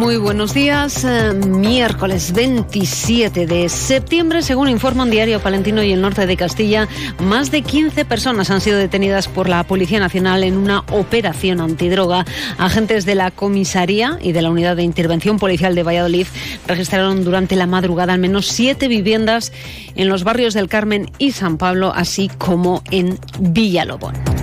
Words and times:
Muy 0.00 0.16
buenos 0.16 0.54
días. 0.54 1.04
Eh, 1.04 1.34
miércoles 1.34 2.32
27 2.32 3.46
de 3.46 3.68
septiembre, 3.68 4.40
según 4.40 4.70
informa 4.70 5.02
un 5.02 5.10
diario 5.10 5.40
palentino 5.40 5.82
y 5.82 5.92
el 5.92 6.00
norte 6.00 6.26
de 6.26 6.38
Castilla, 6.38 6.88
más 7.18 7.50
de 7.50 7.60
15 7.60 8.06
personas 8.06 8.50
han 8.50 8.62
sido 8.62 8.78
detenidas 8.78 9.28
por 9.28 9.46
la 9.46 9.62
Policía 9.62 10.00
Nacional 10.00 10.42
en 10.42 10.56
una 10.56 10.84
operación 10.90 11.60
antidroga. 11.60 12.24
Agentes 12.56 13.04
de 13.04 13.14
la 13.14 13.30
comisaría 13.30 14.18
y 14.22 14.32
de 14.32 14.40
la 14.40 14.48
Unidad 14.48 14.76
de 14.76 14.84
Intervención 14.84 15.38
Policial 15.38 15.74
de 15.74 15.82
Valladolid 15.82 16.26
registraron 16.66 17.22
durante 17.22 17.54
la 17.54 17.66
madrugada 17.66 18.14
al 18.14 18.20
menos 18.20 18.46
siete 18.46 18.88
viviendas 18.88 19.52
en 19.96 20.08
los 20.08 20.24
barrios 20.24 20.54
del 20.54 20.70
Carmen 20.70 21.10
y 21.18 21.32
San 21.32 21.58
Pablo, 21.58 21.92
así 21.94 22.30
como 22.38 22.82
en 22.90 23.18
Villalobón. 23.38 24.39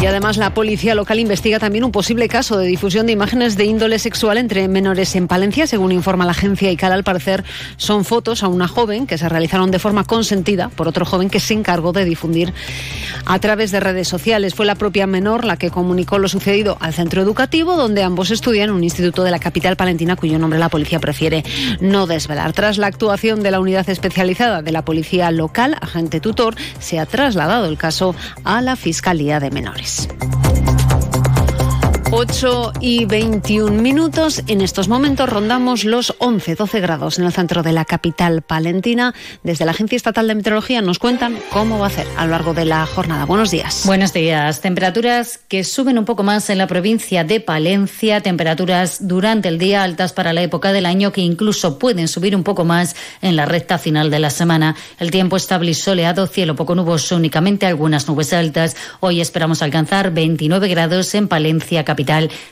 Y 0.00 0.06
además 0.06 0.38
la 0.38 0.54
policía 0.54 0.94
local 0.94 1.20
investiga 1.20 1.58
también 1.58 1.84
un 1.84 1.92
posible 1.92 2.26
caso 2.26 2.56
de 2.56 2.66
difusión 2.66 3.04
de 3.04 3.12
imágenes 3.12 3.58
de 3.58 3.66
índole 3.66 3.98
sexual 3.98 4.38
entre 4.38 4.66
menores 4.66 5.14
en 5.14 5.28
Palencia. 5.28 5.66
Según 5.66 5.92
informa 5.92 6.24
la 6.24 6.30
agencia 6.30 6.70
ICAL, 6.70 6.92
al 6.92 7.04
parecer 7.04 7.44
son 7.76 8.06
fotos 8.06 8.42
a 8.42 8.48
una 8.48 8.66
joven 8.66 9.06
que 9.06 9.18
se 9.18 9.28
realizaron 9.28 9.70
de 9.70 9.78
forma 9.78 10.04
consentida 10.04 10.70
por 10.70 10.88
otro 10.88 11.04
joven 11.04 11.28
que 11.28 11.38
se 11.38 11.52
encargó 11.52 11.92
de 11.92 12.06
difundir 12.06 12.54
a 13.26 13.38
través 13.40 13.72
de 13.72 13.80
redes 13.80 14.08
sociales. 14.08 14.54
Fue 14.54 14.64
la 14.64 14.74
propia 14.74 15.06
menor 15.06 15.44
la 15.44 15.58
que 15.58 15.70
comunicó 15.70 16.18
lo 16.18 16.28
sucedido 16.28 16.78
al 16.80 16.94
centro 16.94 17.20
educativo 17.20 17.76
donde 17.76 18.02
ambos 18.02 18.30
estudian 18.30 18.70
un 18.70 18.82
instituto 18.82 19.22
de 19.22 19.32
la 19.32 19.38
capital 19.38 19.76
palentina 19.76 20.16
cuyo 20.16 20.38
nombre 20.38 20.58
la 20.58 20.70
policía 20.70 20.98
prefiere 20.98 21.44
no 21.80 22.06
desvelar. 22.06 22.54
Tras 22.54 22.78
la 22.78 22.86
actuación 22.86 23.42
de 23.42 23.50
la 23.50 23.60
unidad 23.60 23.90
especializada 23.90 24.62
de 24.62 24.72
la 24.72 24.82
policía 24.82 25.30
local, 25.30 25.76
agente 25.78 26.20
tutor, 26.20 26.54
se 26.78 26.98
ha 26.98 27.04
trasladado 27.04 27.66
el 27.66 27.76
caso 27.76 28.14
a 28.44 28.62
la 28.62 28.76
Fiscalía 28.76 29.40
de 29.40 29.50
Menores. 29.50 29.89
Thanks. 29.90 30.49
8 32.12 32.72
y 32.80 33.04
21 33.04 33.80
minutos. 33.80 34.42
En 34.48 34.62
estos 34.62 34.88
momentos 34.88 35.28
rondamos 35.28 35.84
los 35.84 36.18
11-12 36.18 36.80
grados 36.80 37.20
en 37.20 37.24
el 37.24 37.32
centro 37.32 37.62
de 37.62 37.70
la 37.70 37.84
capital 37.84 38.42
palentina. 38.42 39.14
Desde 39.44 39.64
la 39.64 39.70
Agencia 39.70 39.94
Estatal 39.94 40.26
de 40.26 40.34
Meteorología 40.34 40.82
nos 40.82 40.98
cuentan 40.98 41.38
cómo 41.52 41.78
va 41.78 41.86
a 41.86 41.90
ser 41.90 42.08
a 42.16 42.24
lo 42.24 42.32
largo 42.32 42.52
de 42.52 42.64
la 42.64 42.84
jornada. 42.84 43.26
Buenos 43.26 43.52
días. 43.52 43.82
Buenos 43.86 44.12
días. 44.12 44.60
Temperaturas 44.60 45.38
que 45.46 45.62
suben 45.62 45.98
un 45.98 46.04
poco 46.04 46.24
más 46.24 46.50
en 46.50 46.58
la 46.58 46.66
provincia 46.66 47.22
de 47.22 47.38
Palencia. 47.38 48.20
Temperaturas 48.20 49.06
durante 49.06 49.46
el 49.46 49.58
día 49.58 49.84
altas 49.84 50.12
para 50.12 50.32
la 50.32 50.42
época 50.42 50.72
del 50.72 50.86
año 50.86 51.12
que 51.12 51.20
incluso 51.20 51.78
pueden 51.78 52.08
subir 52.08 52.34
un 52.34 52.42
poco 52.42 52.64
más 52.64 52.96
en 53.22 53.36
la 53.36 53.46
recta 53.46 53.78
final 53.78 54.10
de 54.10 54.18
la 54.18 54.30
semana. 54.30 54.74
El 54.98 55.12
tiempo 55.12 55.36
estable 55.36 55.70
y 55.70 55.74
soleado, 55.74 56.26
cielo 56.26 56.56
poco 56.56 56.74
nuboso, 56.74 57.14
únicamente 57.14 57.66
algunas 57.66 58.08
nubes 58.08 58.32
altas. 58.32 58.76
Hoy 58.98 59.20
esperamos 59.20 59.62
alcanzar 59.62 60.10
29 60.10 60.66
grados 60.66 61.14
en 61.14 61.28
Palencia, 61.28 61.84
capital 61.84 61.99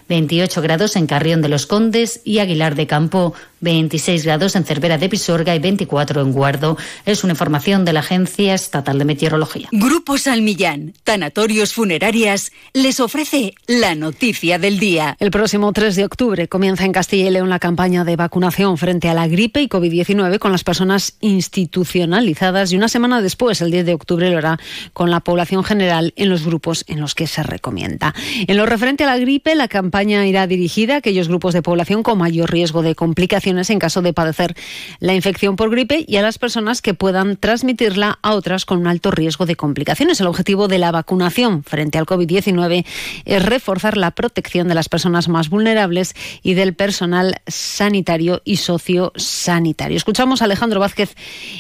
28 0.09 0.63
grados 0.63 0.97
en 0.97 1.07
Carrión 1.07 1.43
de 1.43 1.49
los 1.49 1.67
Condes 1.67 2.21
y 2.25 2.39
Aguilar 2.39 2.75
de 2.75 2.87
Campo, 2.87 3.35
26 3.61 4.25
grados 4.25 4.57
en 4.57 4.65
Cervera 4.65 4.99
de 4.99 5.09
Pisorga 5.09 5.55
y 5.55 5.59
24 5.59 6.21
en 6.21 6.33
Guardo. 6.33 6.77
Es 7.05 7.25
una 7.25 7.33
información 7.33 7.85
de 7.85 7.93
la 7.93 8.01
Agencia 8.01 8.55
Estatal 8.55 8.99
de 8.99 9.05
Meteorología. 9.05 9.69
Grupo 9.73 10.19
Salmillán, 10.19 10.95
Tanatorios 11.05 11.75
Funerarias, 11.75 12.53
les 12.73 13.01
ofrece 13.01 13.55
la 13.67 13.95
noticia 13.95 14.59
del 14.59 14.79
día. 14.79 15.17
El 15.19 15.31
próximo 15.31 15.73
3 15.73 15.97
de 15.97 16.05
octubre 16.05 16.49
comienza 16.49 16.85
en 16.85 16.93
Castilla 16.93 17.29
y 17.29 17.31
León 17.31 17.49
la 17.49 17.59
campaña 17.59 18.05
de 18.05 18.17
vacunación 18.17 18.79
frente 18.79 19.09
a 19.09 19.15
la 19.15 19.27
gripe 19.27 19.61
y 19.61 19.69
COVID-19 19.69 20.39
con 20.39 20.53
las 20.53 20.65
personas 20.65 21.17
institucionalizadas 21.21 22.73
y 22.73 22.77
una 22.77 22.89
semana 22.89 23.21
después, 23.23 23.61
el 23.61 23.71
10 23.71 23.87
de 23.87 23.95
octubre, 23.95 24.31
lo 24.31 24.39
hará 24.39 24.59
con 24.93 25.11
la 25.11 25.21
población 25.21 25.65
general 25.65 26.13
en 26.17 26.29
los 26.29 26.45
grupos 26.45 26.85
en 26.89 27.01
los 27.01 27.15
que 27.15 27.27
se 27.27 27.43
recomienda. 27.43 28.15
En 28.47 28.57
lo 28.57 28.67
referente 28.67 29.05
a 29.05 29.07
la 29.09 29.19
gripe, 29.19 29.55
la 29.55 29.69
campaña 29.69 30.27
irá 30.27 30.47
dirigida 30.47 30.95
a 30.95 30.99
aquellos 30.99 31.29
grupos 31.29 31.55
de 31.55 31.63
población 31.63 32.03
con 32.03 32.19
mayor 32.19 32.51
riesgo 32.51 32.83
de 32.83 32.95
complicaciones 32.95 33.48
en 33.49 33.79
caso 33.79 34.03
de 34.03 34.13
padecer 34.13 34.55
la 35.01 35.15
infección 35.15 35.57
por 35.57 35.71
gripe 35.71 36.05
y 36.07 36.17
a 36.17 36.23
las 36.23 36.39
personas 36.39 36.83
que 36.83 36.93
puedan 36.93 37.37
transmitirla 37.37 38.19
a 38.23 38.35
otras 38.35 38.67
con 38.67 38.79
un 38.79 38.87
alto 38.87 39.11
riesgo 39.11 39.47
de 39.47 39.57
complicaciones. 39.57 40.21
El 40.21 40.27
objetivo 40.27 40.69
de 40.69 40.79
la 40.79 40.93
vacunación 40.93 41.65
frente 41.65 41.97
al 41.97 42.05
COVID-19 42.05 42.85
es 43.25 43.43
reforzar 43.45 43.97
la 43.97 44.11
protección 44.11 44.69
de 44.69 44.75
las 44.75 44.89
personas 44.89 45.29
más 45.29 45.49
vulnerables 45.49 46.15
y 46.43 46.55
del 46.55 46.75
personal 46.75 47.37
sanitario 47.47 48.43
y 48.45 48.57
sociosanitario. 48.57 49.97
Escuchamos 49.97 50.43
a 50.43 50.45
Alejandro 50.45 50.81
Vázquez, 50.81 51.15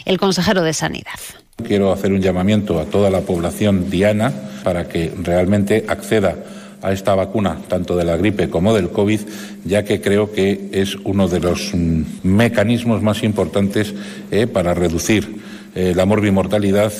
el 0.04 0.18
consejero 0.18 0.62
de 0.62 0.74
Sanidad. 0.74 1.18
Quiero 1.66 1.90
hacer 1.90 2.12
un 2.12 2.20
llamamiento 2.20 2.78
a 2.78 2.84
toda 2.84 3.10
la 3.10 3.22
población 3.22 3.90
diana 3.90 4.32
para 4.62 4.88
que 4.88 5.12
realmente 5.22 5.84
acceda 5.88 6.36
a 6.82 6.92
esta 6.92 7.14
vacuna, 7.14 7.58
tanto 7.68 7.96
de 7.96 8.04
la 8.04 8.16
gripe 8.16 8.48
como 8.48 8.74
del 8.74 8.90
COVID, 8.90 9.20
ya 9.64 9.84
que 9.84 10.00
creo 10.00 10.32
que 10.32 10.68
es 10.72 10.96
uno 11.04 11.28
de 11.28 11.40
los 11.40 11.72
mm, 11.74 12.02
mecanismos 12.22 13.02
más 13.02 13.22
importantes 13.22 13.94
eh, 14.30 14.46
para 14.46 14.74
reducir 14.74 15.36
eh, 15.74 15.92
la 15.94 16.06
morbimortalidad. 16.06 16.92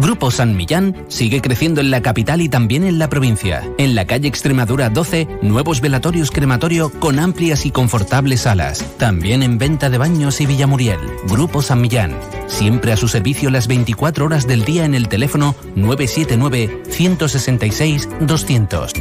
Grupo 0.00 0.30
San 0.30 0.56
Millán 0.56 0.96
sigue 1.08 1.40
creciendo 1.40 1.80
en 1.80 1.90
la 1.90 2.02
capital 2.02 2.40
y 2.40 2.48
también 2.48 2.84
en 2.84 2.98
la 2.98 3.08
provincia. 3.08 3.62
En 3.78 3.94
la 3.94 4.06
calle 4.06 4.28
Extremadura 4.28 4.90
12, 4.90 5.28
nuevos 5.42 5.80
velatorios 5.80 6.30
crematorio 6.30 6.90
con 6.98 7.18
amplias 7.18 7.64
y 7.64 7.70
confortables 7.70 8.40
salas. 8.42 8.84
También 8.98 9.42
en 9.42 9.56
venta 9.56 9.90
de 9.90 9.98
baños 9.98 10.40
y 10.40 10.46
Villamuriel. 10.46 10.98
Grupo 11.28 11.62
San 11.62 11.80
Millán. 11.80 12.12
Siempre 12.48 12.92
a 12.92 12.96
su 12.96 13.08
servicio 13.08 13.50
las 13.50 13.68
24 13.68 14.24
horas 14.24 14.46
del 14.46 14.64
día 14.64 14.84
en 14.84 14.94
el 14.94 15.08
teléfono 15.08 15.54
979 15.76 16.82
166 16.90 18.08
200 18.20 18.92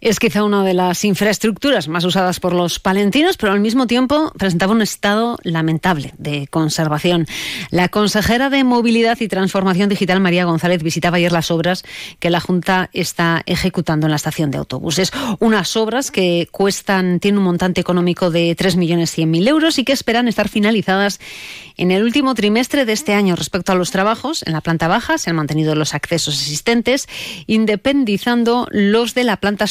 es 0.00 0.18
quizá 0.18 0.44
una 0.44 0.64
de 0.64 0.74
las 0.74 1.04
infraestructuras 1.04 1.88
más 1.88 2.04
usadas 2.04 2.40
por 2.40 2.52
los 2.52 2.78
palentinos, 2.78 3.36
pero 3.36 3.52
al 3.52 3.60
mismo 3.60 3.86
tiempo 3.86 4.32
presentaba 4.38 4.72
un 4.72 4.82
estado 4.82 5.38
lamentable 5.42 6.14
de 6.18 6.46
conservación. 6.46 7.26
La 7.70 7.88
consejera 7.88 8.50
de 8.50 8.64
Movilidad 8.64 9.18
y 9.20 9.28
Transformación 9.28 9.88
Digital, 9.88 10.20
María 10.20 10.44
González, 10.44 10.82
visitaba 10.82 11.16
ayer 11.16 11.32
las 11.32 11.50
obras 11.50 11.84
que 12.20 12.30
la 12.30 12.40
Junta 12.40 12.90
está 12.92 13.42
ejecutando 13.46 14.06
en 14.06 14.10
la 14.10 14.16
estación 14.16 14.50
de 14.50 14.58
autobuses. 14.58 15.12
Unas 15.40 15.76
obras 15.76 16.10
que 16.10 16.48
cuestan, 16.50 17.20
tienen 17.20 17.38
un 17.38 17.44
montante 17.44 17.80
económico 17.80 18.30
de 18.30 18.56
3.100.000 18.56 19.48
euros 19.48 19.78
y 19.78 19.84
que 19.84 19.92
esperan 19.92 20.28
estar 20.28 20.48
finalizadas 20.48 21.20
en 21.76 21.90
el 21.90 22.02
último 22.02 22.34
trimestre 22.34 22.84
de 22.84 22.92
este 22.92 23.14
año. 23.14 23.36
Respecto 23.36 23.72
a 23.72 23.74
los 23.74 23.90
trabajos, 23.90 24.42
en 24.46 24.52
la 24.52 24.60
planta 24.60 24.88
baja 24.88 25.16
se 25.16 25.30
han 25.30 25.36
mantenido 25.36 25.74
los 25.74 25.94
accesos 25.94 26.40
existentes, 26.40 27.08
independizando 27.46 28.66
los 28.70 29.14
de 29.14 29.24
la 29.24 29.38
planta 29.38 29.66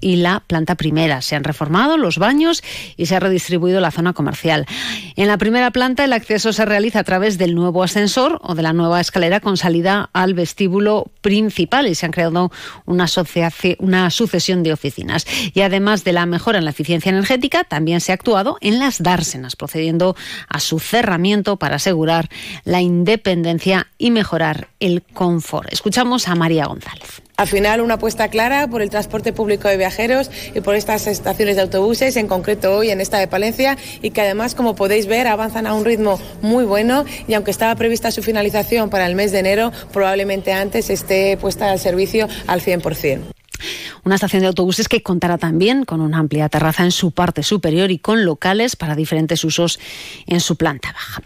y 0.00 0.16
la 0.16 0.42
planta 0.46 0.74
primera. 0.74 1.22
Se 1.22 1.36
han 1.36 1.44
reformado 1.44 1.96
los 1.96 2.18
baños 2.18 2.62
y 2.96 3.06
se 3.06 3.16
ha 3.16 3.20
redistribuido 3.20 3.80
la 3.80 3.90
zona 3.90 4.12
comercial. 4.12 4.66
En 5.16 5.28
la 5.28 5.38
primera 5.38 5.70
planta 5.70 6.04
el 6.04 6.12
acceso 6.12 6.52
se 6.52 6.64
realiza 6.64 7.00
a 7.00 7.04
través 7.04 7.38
del 7.38 7.54
nuevo 7.54 7.82
ascensor 7.82 8.40
o 8.42 8.54
de 8.54 8.62
la 8.62 8.72
nueva 8.72 9.00
escalera 9.00 9.40
con 9.40 9.56
salida 9.56 10.10
al 10.12 10.34
vestíbulo 10.34 11.10
principal 11.20 11.86
y 11.86 11.94
se 11.94 12.06
han 12.06 12.12
creado 12.12 12.50
una, 12.86 13.06
una 13.78 14.10
sucesión 14.10 14.62
de 14.62 14.72
oficinas. 14.72 15.26
Y 15.54 15.60
además 15.60 16.04
de 16.04 16.12
la 16.12 16.26
mejora 16.26 16.58
en 16.58 16.64
la 16.64 16.70
eficiencia 16.70 17.10
energética, 17.10 17.64
también 17.64 18.00
se 18.00 18.12
ha 18.12 18.14
actuado 18.14 18.58
en 18.60 18.78
las 18.78 19.02
dársenas, 19.02 19.56
procediendo 19.56 20.16
a 20.48 20.60
su 20.60 20.80
cerramiento 20.80 21.56
para 21.56 21.76
asegurar 21.76 22.28
la 22.64 22.80
independencia 22.80 23.86
y 23.98 24.10
mejorar 24.10 24.68
el 24.80 25.02
confort. 25.02 25.72
Escuchamos 25.72 26.28
a 26.28 26.34
María 26.34 26.66
González. 26.66 27.22
Al 27.36 27.48
final, 27.48 27.80
una 27.80 27.94
apuesta 27.94 28.28
clara 28.28 28.68
por 28.68 28.82
el 28.82 28.90
transporte 28.90 29.32
público 29.32 29.66
de 29.66 29.76
viajeros 29.76 30.30
y 30.54 30.60
por 30.60 30.76
estas 30.76 31.06
estaciones 31.06 31.56
de 31.56 31.62
autobuses, 31.62 32.16
en 32.16 32.28
concreto 32.28 32.76
hoy 32.76 32.90
en 32.90 33.00
esta 33.00 33.18
de 33.18 33.26
Palencia, 33.26 33.76
y 34.00 34.10
que 34.10 34.20
además, 34.20 34.54
como 34.54 34.74
podéis 34.74 35.06
ver, 35.06 35.26
avanzan 35.26 35.66
a 35.66 35.74
un 35.74 35.84
ritmo 35.84 36.20
muy 36.42 36.64
bueno 36.64 37.04
y 37.26 37.34
aunque 37.34 37.50
estaba 37.50 37.74
prevista 37.74 38.10
su 38.10 38.22
finalización 38.22 38.90
para 38.90 39.06
el 39.06 39.14
mes 39.14 39.32
de 39.32 39.38
enero, 39.38 39.72
probablemente 39.92 40.52
antes 40.52 40.90
esté 40.90 41.36
puesta 41.36 41.70
al 41.70 41.78
servicio 41.78 42.28
al 42.46 42.60
100%. 42.60 43.41
Una 44.04 44.16
estación 44.16 44.42
de 44.42 44.48
autobuses 44.48 44.88
que 44.88 45.02
contará 45.02 45.38
también 45.38 45.84
con 45.84 46.00
una 46.00 46.18
amplia 46.18 46.48
terraza 46.48 46.84
en 46.84 46.92
su 46.92 47.12
parte 47.12 47.42
superior 47.42 47.90
y 47.90 47.98
con 47.98 48.24
locales 48.24 48.76
para 48.76 48.96
diferentes 48.96 49.44
usos 49.44 49.78
en 50.26 50.40
su 50.40 50.56
planta 50.56 50.92
baja. 50.92 51.22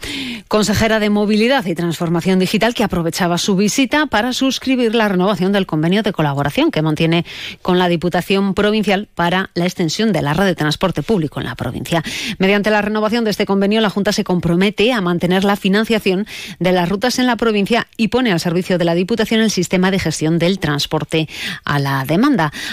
Consejera 0.47 0.99
de 0.99 1.09
Movilidad 1.09 1.65
y 1.65 1.75
Transformación 1.75 2.39
Digital 2.39 2.73
que 2.73 2.83
aprovechaba 2.83 3.37
su 3.37 3.55
visita 3.55 4.05
para 4.05 4.33
suscribir 4.33 4.95
la 4.95 5.07
renovación 5.07 5.51
del 5.51 5.65
convenio 5.65 6.03
de 6.03 6.13
colaboración 6.13 6.71
que 6.71 6.81
mantiene 6.81 7.25
con 7.61 7.79
la 7.79 7.89
Diputación 7.89 8.53
Provincial 8.53 9.07
para 9.15 9.49
la 9.53 9.65
extensión 9.65 10.13
de 10.13 10.21
la 10.21 10.33
red 10.33 10.45
de 10.45 10.55
transporte 10.55 11.03
público 11.03 11.39
en 11.39 11.45
la 11.45 11.55
provincia. 11.55 12.03
Mediante 12.37 12.69
la 12.69 12.81
renovación 12.81 13.23
de 13.23 13.31
este 13.31 13.45
convenio, 13.45 13.81
la 13.81 13.89
Junta 13.89 14.11
se 14.11 14.23
compromete 14.23 14.93
a 14.93 15.01
mantener 15.01 15.43
la 15.43 15.55
financiación 15.55 16.27
de 16.59 16.71
las 16.71 16.87
rutas 16.89 17.19
en 17.19 17.25
la 17.25 17.35
provincia 17.35 17.87
y 17.97 18.09
pone 18.09 18.31
al 18.31 18.39
servicio 18.39 18.77
de 18.77 18.85
la 18.85 18.95
Diputación 18.95 19.41
el 19.41 19.51
sistema 19.51 19.91
de 19.91 19.99
gestión 19.99 20.39
del 20.39 20.59
transporte 20.59 21.27
a 21.63 21.79
la 21.79 22.05
demanda 22.05 22.26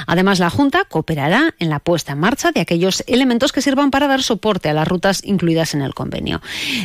Además, 0.07 0.39
la 0.39 0.51
Junta 0.51 0.85
cooperará 0.85 1.55
en 1.59 1.71
la 1.71 1.79
puesta 1.79 2.13
en 2.13 2.19
marcha 2.19 2.53
de 2.53 2.61
aquellos 2.61 3.05
elementos 3.07 3.53
que 3.53 3.63
sirvan 3.63 3.91
para 3.91 4.09
dar 4.09 4.23
soporte 4.23 4.69
a 4.69 4.75
las 4.75 4.89
rutas 4.89 5.23
incluidas 5.25 5.75
en 5.75 5.83
el 5.83 5.95
convenio. 5.95 6.41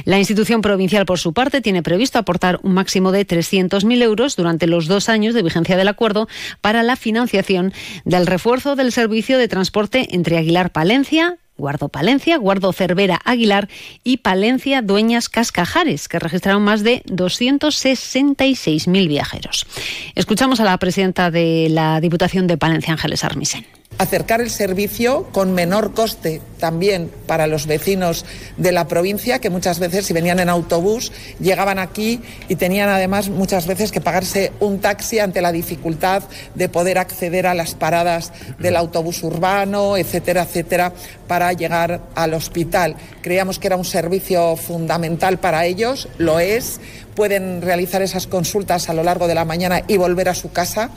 La 0.05 0.19
institución 0.19 0.61
provincial, 0.61 1.05
por 1.05 1.19
su 1.19 1.33
parte, 1.33 1.61
tiene 1.61 1.83
previsto 1.83 2.19
aportar 2.19 2.59
un 2.63 2.73
máximo 2.73 3.11
de 3.11 3.25
300.000 3.25 4.01
euros 4.01 4.35
durante 4.35 4.67
los 4.67 4.87
dos 4.87 5.09
años 5.09 5.33
de 5.33 5.43
vigencia 5.43 5.77
del 5.77 5.87
acuerdo 5.87 6.27
para 6.61 6.83
la 6.83 6.95
financiación 6.95 7.73
del 8.05 8.27
refuerzo 8.27 8.75
del 8.75 8.91
servicio 8.91 9.37
de 9.37 9.47
transporte 9.47 10.15
entre 10.15 10.37
Aguilar 10.37 10.71
Palencia 10.71 11.37
Guardo 11.59 11.89
Palencia, 11.89 12.37
Guardo 12.37 12.73
Cervera 12.73 13.19
Aguilar 13.23 13.69
y 14.03 14.17
Palencia 14.17 14.81
Dueñas 14.81 15.29
Cascajares, 15.29 16.07
que 16.07 16.17
registraron 16.17 16.63
más 16.63 16.83
de 16.83 17.03
266.000 17.03 19.07
viajeros. 19.07 19.67
Escuchamos 20.15 20.59
a 20.59 20.63
la 20.63 20.75
presidenta 20.77 21.29
de 21.29 21.67
la 21.69 22.01
Diputación 22.01 22.47
de 22.47 22.57
Palencia, 22.57 22.93
Ángeles 22.93 23.23
Armisen 23.23 23.78
acercar 23.99 24.39
el 24.39 24.49
servicio 24.49 25.27
con 25.33 25.53
menor 25.53 25.93
coste 25.93 26.41
también 26.57 27.11
para 27.27 27.47
los 27.47 27.67
vecinos 27.67 28.25
de 28.55 28.71
la 28.71 28.87
provincia, 28.87 29.39
que 29.39 29.49
muchas 29.49 29.77
veces 29.79 30.05
si 30.05 30.13
venían 30.13 30.39
en 30.39 30.47
autobús 30.47 31.11
llegaban 31.39 31.79
aquí 31.79 32.21
y 32.47 32.55
tenían 32.55 32.87
además 32.89 33.29
muchas 33.29 33.67
veces 33.67 33.91
que 33.91 33.99
pagarse 33.99 34.53
un 34.61 34.79
taxi 34.79 35.19
ante 35.19 35.41
la 35.41 35.51
dificultad 35.51 36.23
de 36.55 36.69
poder 36.69 36.97
acceder 36.97 37.45
a 37.45 37.53
las 37.53 37.75
paradas 37.75 38.31
del 38.57 38.77
autobús 38.77 39.21
urbano, 39.21 39.97
etcétera, 39.97 40.43
etcétera, 40.43 40.93
para 41.27 41.51
llegar 41.51 42.01
al 42.15 42.33
hospital. 42.33 42.95
Creíamos 43.21 43.59
que 43.59 43.67
era 43.67 43.75
un 43.75 43.85
servicio 43.85 44.55
fundamental 44.55 45.39
para 45.39 45.65
ellos, 45.65 46.07
lo 46.17 46.39
es, 46.39 46.79
pueden 47.15 47.61
realizar 47.61 48.01
esas 48.01 48.27
consultas 48.27 48.87
a 48.87 48.93
lo 48.93 49.03
largo 49.03 49.27
de 49.27 49.35
la 49.35 49.43
mañana 49.43 49.81
y 49.89 49.97
volver 49.97 50.29
a 50.29 50.35
su 50.35 50.53
casa. 50.53 50.91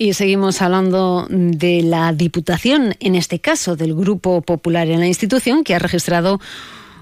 Y 0.00 0.12
seguimos 0.12 0.62
hablando 0.62 1.26
de 1.28 1.82
la 1.82 2.12
Diputación, 2.12 2.94
en 3.00 3.16
este 3.16 3.40
caso 3.40 3.74
del 3.74 3.96
Grupo 3.96 4.42
Popular 4.42 4.88
en 4.88 5.00
la 5.00 5.08
institución, 5.08 5.64
que 5.64 5.74
ha 5.74 5.80
registrado 5.80 6.38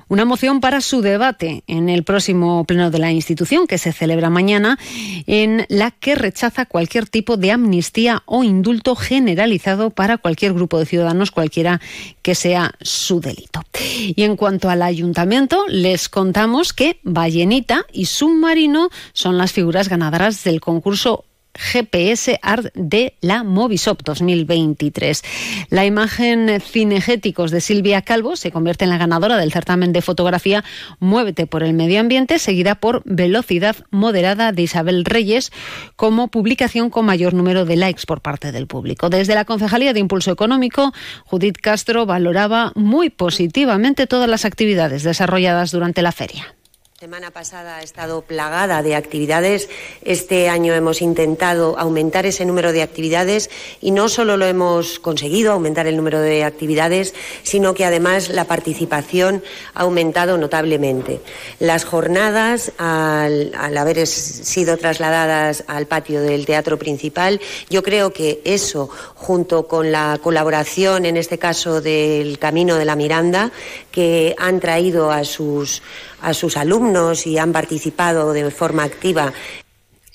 una 0.08 0.24
moción 0.24 0.60
para 0.60 0.80
su 0.80 1.02
debate 1.02 1.62
en 1.66 1.90
el 1.90 2.04
próximo 2.04 2.64
pleno 2.64 2.90
de 2.90 2.98
la 2.98 3.12
institución 3.12 3.66
que 3.66 3.76
se 3.76 3.92
celebra 3.92 4.30
mañana, 4.30 4.78
en 5.26 5.66
la 5.68 5.90
que 5.90 6.14
rechaza 6.14 6.64
cualquier 6.64 7.06
tipo 7.06 7.36
de 7.36 7.52
amnistía 7.52 8.22
o 8.24 8.44
indulto 8.44 8.96
generalizado 8.96 9.90
para 9.90 10.16
cualquier 10.16 10.54
grupo 10.54 10.78
de 10.78 10.86
ciudadanos, 10.86 11.30
cualquiera 11.30 11.82
que 12.22 12.34
sea 12.34 12.72
su 12.80 13.20
delito. 13.20 13.60
Y 13.90 14.22
en 14.22 14.36
cuanto 14.36 14.70
al 14.70 14.80
ayuntamiento, 14.80 15.66
les 15.68 16.08
contamos 16.08 16.72
que 16.72 16.98
Vallenita 17.02 17.84
y 17.92 18.06
Submarino 18.06 18.88
son 19.12 19.36
las 19.36 19.52
figuras 19.52 19.90
ganadoras 19.90 20.44
del 20.44 20.62
concurso 20.62 21.26
GPS 21.58 22.38
Art 22.42 22.66
de 22.74 23.14
la 23.20 23.42
Movisop 23.44 24.02
2023. 24.02 25.22
La 25.70 25.84
imagen 25.84 26.60
cinegéticos 26.60 27.50
de 27.50 27.60
Silvia 27.60 28.02
Calvo 28.02 28.36
se 28.36 28.50
convierte 28.50 28.84
en 28.84 28.90
la 28.90 28.98
ganadora 28.98 29.36
del 29.36 29.52
certamen 29.52 29.92
de 29.92 30.02
fotografía 30.02 30.64
Muévete 31.00 31.46
por 31.46 31.62
el 31.62 31.72
Medio 31.72 32.00
Ambiente, 32.00 32.38
seguida 32.38 32.76
por 32.76 33.02
Velocidad 33.04 33.76
Moderada 33.90 34.52
de 34.52 34.62
Isabel 34.62 35.04
Reyes 35.04 35.52
como 35.96 36.28
publicación 36.28 36.90
con 36.90 37.06
mayor 37.06 37.34
número 37.34 37.64
de 37.64 37.76
likes 37.76 38.02
por 38.06 38.20
parte 38.20 38.52
del 38.52 38.66
público. 38.66 39.10
Desde 39.10 39.34
la 39.34 39.44
Concejalía 39.44 39.92
de 39.92 40.00
Impulso 40.00 40.30
Económico, 40.30 40.92
Judith 41.24 41.58
Castro 41.60 42.06
valoraba 42.06 42.72
muy 42.74 43.10
positivamente 43.10 44.06
todas 44.06 44.28
las 44.28 44.44
actividades 44.44 45.02
desarrolladas 45.02 45.70
durante 45.70 46.02
la 46.02 46.12
feria. 46.12 46.56
Semana 46.98 47.30
pasada 47.30 47.76
ha 47.76 47.82
estado 47.82 48.22
plagada 48.22 48.82
de 48.82 48.94
actividades. 48.94 49.68
Este 50.00 50.48
año 50.48 50.72
hemos 50.72 51.02
intentado 51.02 51.78
aumentar 51.78 52.24
ese 52.24 52.46
número 52.46 52.72
de 52.72 52.80
actividades 52.80 53.50
y 53.82 53.90
no 53.90 54.08
solo 54.08 54.38
lo 54.38 54.46
hemos 54.46 54.98
conseguido, 54.98 55.52
aumentar 55.52 55.86
el 55.86 55.98
número 55.98 56.22
de 56.22 56.42
actividades, 56.42 57.12
sino 57.42 57.74
que 57.74 57.84
además 57.84 58.30
la 58.30 58.46
participación 58.46 59.44
ha 59.74 59.82
aumentado 59.82 60.38
notablemente. 60.38 61.20
Las 61.58 61.84
jornadas, 61.84 62.72
al, 62.78 63.52
al 63.58 63.76
haber 63.76 64.06
sido 64.06 64.78
trasladadas 64.78 65.64
al 65.66 65.84
patio 65.84 66.22
del 66.22 66.46
teatro 66.46 66.78
principal, 66.78 67.42
yo 67.68 67.82
creo 67.82 68.14
que 68.14 68.40
eso, 68.46 68.88
junto 69.14 69.68
con 69.68 69.92
la 69.92 70.18
colaboración, 70.22 71.04
en 71.04 71.18
este 71.18 71.36
caso 71.36 71.82
del 71.82 72.38
Camino 72.38 72.76
de 72.76 72.86
la 72.86 72.96
Miranda, 72.96 73.52
que 73.90 74.34
han 74.38 74.60
traído 74.60 75.10
a 75.10 75.24
sus 75.24 75.82
a 76.26 76.34
sus 76.34 76.56
alumnos 76.56 77.24
y 77.24 77.38
han 77.38 77.52
participado 77.52 78.32
de 78.32 78.50
forma 78.50 78.82
activa 78.82 79.32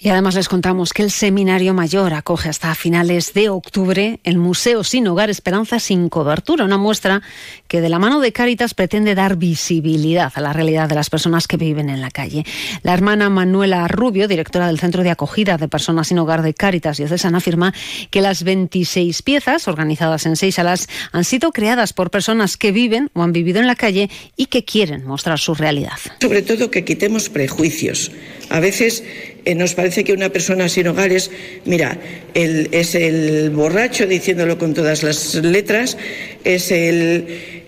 y 0.04 0.10
además 0.10 0.34
les 0.34 0.50
contamos 0.50 0.94
que 0.94 1.04
el 1.04 1.12
Seminario 1.12 1.76
Mayor 1.76 2.16
acoge 2.16 2.50
hasta 2.50 2.74
finales 2.74 3.36
de 3.36 3.50
octubre 3.50 4.20
el 4.24 4.40
Museo 4.40 4.84
Sin 4.84 5.08
Hogar 5.08 5.30
Esperanza 5.30 5.80
Sin 5.80 6.10
Cobertura, 6.10 6.66
una 6.66 6.80
muestra 6.80 7.22
que 7.68 7.82
de 7.82 7.90
la 7.90 8.00
mano 8.00 8.20
de 8.20 8.32
Cáritas 8.32 8.74
pretende 8.74 9.14
dar 9.14 9.36
visibilidad 9.36 10.32
a 10.34 10.42
la 10.42 10.54
realidad 10.54 10.90
de 10.90 10.96
las 10.96 11.12
personas 11.12 11.48
que 11.48 11.58
viven 11.58 11.88
en 11.88 12.02
la 12.02 12.10
calle. 12.10 12.44
La 12.82 12.96
hermana 12.96 13.30
Manuela 13.30 13.88
Rubio, 13.88 14.28
directora 14.28 14.66
del 14.66 14.80
Centro 14.80 15.04
de 15.04 15.12
Acogida 15.12 15.60
de 15.60 15.68
Personas 15.68 16.08
Sin 16.08 16.18
Hogar 16.18 16.42
de 16.42 16.56
Cáritas 16.56 16.98
Diocesana, 16.98 17.38
afirma 17.38 17.72
que 18.10 18.22
las 18.22 18.44
26 18.44 19.22
piezas, 19.22 19.68
organizadas 19.68 20.26
en 20.26 20.36
seis 20.36 20.56
salas, 20.56 20.90
han 21.12 21.26
sido 21.26 21.52
creadas 21.52 21.94
por 21.94 22.10
personas 22.10 22.58
que 22.58 22.72
viven 22.72 23.12
o 23.14 23.22
han 23.22 23.34
vivido 23.34 23.60
en 23.60 23.68
la 23.68 23.76
calle 23.76 24.10
y 24.36 24.48
que 24.48 24.66
quieren 24.66 25.06
mostrar 25.06 25.38
su 25.38 25.54
realidad. 25.54 26.00
Sobre 26.20 26.42
todo 26.42 26.72
que 26.72 26.84
quitemos 26.84 27.30
prejuicios. 27.30 28.12
A 28.50 28.60
veces 28.60 29.04
eh, 29.46 29.56
nos 29.56 29.74
parece 29.74 30.04
que 30.04 30.14
una 30.14 30.30
persona 30.30 30.70
sin 30.70 30.88
hogares, 30.88 31.32
mira, 31.66 31.98
es 32.34 32.96
el 32.96 33.50
borracho 33.50 34.06
diciéndolo 34.06 34.58
con 34.58 34.74
todas 34.74 35.04
las 35.04 35.36
letras, 35.36 35.98
es 36.44 36.72
el, 36.72 37.26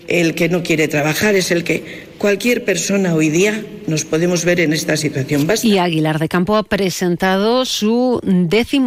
el 0.08 0.34
que 0.34 0.48
no 0.48 0.62
quiere 0.62 0.88
trabajar, 0.88 1.34
es 1.34 1.50
el 1.50 1.64
que 1.64 1.82
cualquier 2.18 2.64
persona 2.64 3.14
hoy 3.14 3.28
día 3.28 3.64
nos 3.86 4.04
podemos 4.04 4.44
ver 4.44 4.60
en 4.60 4.72
esta 4.72 4.96
situación. 4.96 5.46
Y 5.62 5.78
Aguilar 5.78 6.18
de 6.18 6.28
Campo 6.28 6.56
ha 6.56 6.62
presentado 6.62 7.64
su 7.64 8.20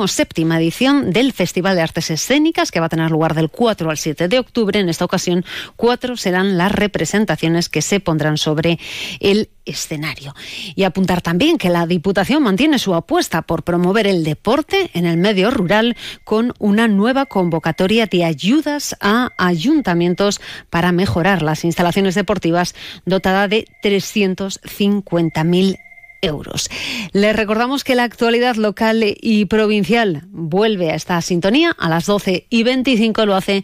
séptima 0.08 0.58
edición 0.58 1.12
del 1.12 1.34
Festival 1.34 1.76
de 1.76 1.82
Artes 1.82 2.10
Escénicas, 2.10 2.72
que 2.72 2.80
va 2.80 2.88
a 2.88 2.90
tener 2.90 3.12
lugar 3.12 3.36
del 3.36 3.50
4 3.50 3.90
al 3.90 3.98
7 3.98 4.28
de 4.28 4.40
octubre. 4.40 4.80
En 4.80 4.90
esta 4.90 5.06
ocasión, 5.06 5.46
cuatro 5.76 6.18
serán 6.18 6.58
las 6.58 6.72
representaciones 6.72 7.70
que 7.70 7.82
se 7.82 8.00
pondrán 8.00 8.38
sobre 8.38 8.80
el 9.20 9.50
escenario. 9.66 10.34
Y 10.76 10.84
apuntar 10.84 11.22
también 11.22 11.58
que 11.58 11.70
la 11.70 11.86
Diputación 11.86 12.42
mantiene 12.42 12.80
su 12.80 12.96
apuesta 12.96 13.42
por 13.42 13.64
promover 13.64 14.08
el 14.08 14.24
deporte 14.24 14.90
en 14.94 15.06
el 15.06 15.18
medio 15.18 15.52
rural 15.52 15.98
con 16.24 16.54
una 16.58 16.88
nueva 16.88 17.26
convocatoria 17.26 18.06
de 18.06 18.24
ayudas 18.24 18.96
a 19.02 19.32
ayuntamientos 19.38 20.40
para 20.70 20.92
mejorar 20.92 21.42
las 21.42 21.66
instalaciones 21.66 22.16
deportivas 22.16 22.76
dotada 23.18 23.48
de 23.48 23.66
350.000 23.84 25.80
euros. 26.22 26.70
Les 27.12 27.36
recordamos 27.36 27.84
que 27.84 27.96
la 27.96 28.04
actualidad 28.04 28.56
local 28.56 29.04
y 29.04 29.46
provincial 29.46 30.24
vuelve 30.30 30.92
a 30.92 30.96
esta 30.96 31.22
sintonía 31.22 31.76
a 31.78 31.90
las 31.90 32.06
12 32.06 32.46
y 32.50 32.64
25 32.64 33.26
lo 33.26 33.36
hace 33.36 33.64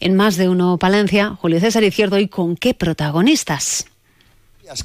en 0.00 0.14
más 0.16 0.36
de 0.36 0.48
uno 0.48 0.78
Palencia. 0.78 1.36
Julio 1.40 1.60
César 1.60 1.84
Izquierdo 1.84 2.18
y 2.18 2.28
con 2.28 2.56
qué 2.56 2.74
protagonistas. 2.74 3.86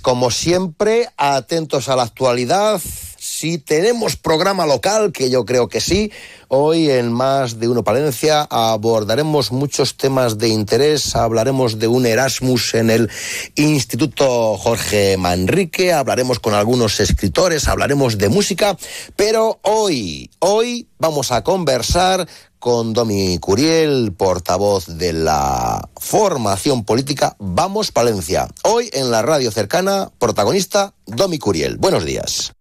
Como 0.02 0.32
siempre, 0.32 1.10
atentos 1.16 1.90
a 1.90 1.96
la 1.96 2.04
actualidad. 2.04 2.82
Si 3.28 3.58
tenemos 3.58 4.18
programa 4.18 4.68
local, 4.68 5.12
que 5.12 5.32
yo 5.32 5.46
creo 5.46 5.68
que 5.68 5.82
sí, 5.82 6.12
hoy 6.48 6.92
en 6.92 7.12
Más 7.12 7.60
de 7.60 7.68
Uno 7.68 7.84
Palencia 7.84 8.48
abordaremos 8.52 9.52
muchos 9.52 9.98
temas 9.98 10.38
de 10.38 10.50
interés. 10.50 11.16
Hablaremos 11.16 11.80
de 11.80 11.88
un 11.88 12.06
Erasmus 12.06 12.76
en 12.76 12.92
el 12.92 13.10
Instituto 13.56 14.58
Jorge 14.58 15.18
Manrique, 15.18 15.92
hablaremos 15.92 16.40
con 16.40 16.54
algunos 16.54 17.00
escritores, 17.00 17.68
hablaremos 17.68 18.20
de 18.20 18.30
música, 18.30 18.78
pero 19.16 19.58
hoy, 19.64 20.30
hoy 20.38 20.88
vamos 21.00 21.32
a 21.32 21.44
conversar 21.44 22.28
con 22.60 22.94
Domi 22.94 23.40
Curiel, 23.40 24.14
portavoz 24.14 24.86
de 24.86 25.14
la 25.14 25.90
formación 25.98 26.86
política 26.86 27.36
Vamos 27.40 27.92
Palencia. 27.92 28.48
Hoy 28.62 28.92
en 28.94 29.10
la 29.10 29.24
radio 29.24 29.50
cercana, 29.50 30.12
protagonista 30.20 30.94
Domi 31.08 31.40
Curiel. 31.40 31.78
Buenos 31.78 32.06
días. 32.06 32.55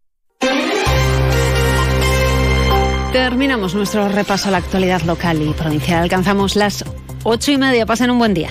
Terminamos 3.15 3.77
nuestro 3.77 4.09
repaso 4.09 4.49
a 4.49 4.51
la 4.51 4.59
actualidad 4.59 5.03
local 5.03 5.41
y 5.41 5.53
provincial. 5.53 6.03
Alcanzamos 6.03 6.57
las 6.57 6.85
ocho 7.23 7.53
y 7.53 7.57
media. 7.57 7.87
Pasen 7.87 8.11
un 8.11 8.19
buen 8.19 8.35
día. 8.35 8.51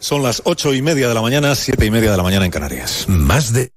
Son 0.00 0.22
las 0.22 0.42
ocho 0.44 0.74
y 0.74 0.82
media 0.82 1.08
de 1.08 1.14
la 1.14 1.22
mañana, 1.22 1.54
siete 1.54 1.86
y 1.86 1.90
media 1.90 2.10
de 2.10 2.18
la 2.18 2.22
mañana 2.22 2.44
en 2.44 2.50
Canarias. 2.50 3.06
Más 3.08 3.54
de 3.54 3.72